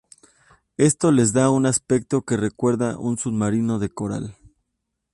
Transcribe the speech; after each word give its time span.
Esto 0.77 1.11
les 1.11 1.31
da 1.31 1.51
un 1.51 1.67
aspecto 1.67 2.23
que 2.23 2.35
recuerda 2.35 2.97
un 2.97 3.19
submarino 3.19 3.77
de 3.77 3.89
coral. 3.91 4.35